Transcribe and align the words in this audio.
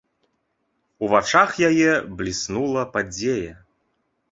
У 1.03 1.09
вачах 1.11 1.49
яе 1.69 1.91
бліснула 2.23 2.89
падзея. 2.99 3.53